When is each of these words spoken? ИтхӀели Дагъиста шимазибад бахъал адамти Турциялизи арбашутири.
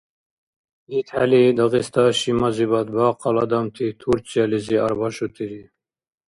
ИтхӀели 0.97 1.41
Дагъиста 1.57 2.03
шимазибад 2.19 2.87
бахъал 2.95 3.37
адамти 3.43 3.87
Турциялизи 4.01 4.77
арбашутири. 4.85 5.61